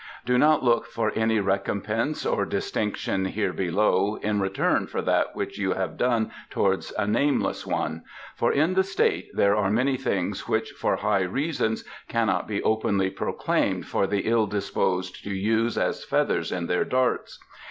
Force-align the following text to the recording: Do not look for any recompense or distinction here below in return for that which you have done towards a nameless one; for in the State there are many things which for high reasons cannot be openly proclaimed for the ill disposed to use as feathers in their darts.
Do 0.25 0.39
not 0.39 0.63
look 0.63 0.87
for 0.87 1.11
any 1.15 1.39
recompense 1.39 2.25
or 2.25 2.43
distinction 2.43 3.25
here 3.25 3.53
below 3.53 4.17
in 4.23 4.39
return 4.41 4.87
for 4.87 4.99
that 5.03 5.35
which 5.35 5.59
you 5.59 5.73
have 5.73 5.95
done 5.95 6.31
towards 6.49 6.91
a 6.97 7.05
nameless 7.05 7.67
one; 7.67 8.01
for 8.35 8.51
in 8.51 8.73
the 8.73 8.81
State 8.83 9.29
there 9.35 9.55
are 9.55 9.69
many 9.69 9.97
things 9.97 10.47
which 10.47 10.71
for 10.71 10.95
high 10.95 11.21
reasons 11.21 11.83
cannot 12.07 12.47
be 12.47 12.63
openly 12.63 13.11
proclaimed 13.11 13.85
for 13.85 14.07
the 14.07 14.21
ill 14.21 14.47
disposed 14.47 15.23
to 15.23 15.29
use 15.35 15.77
as 15.77 16.03
feathers 16.03 16.51
in 16.51 16.65
their 16.65 16.83
darts. 16.83 17.37